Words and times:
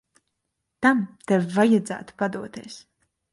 Tam 0.85 1.03
tev 1.31 1.45
vajadzētu 1.59 2.17
padoties. 2.23 2.81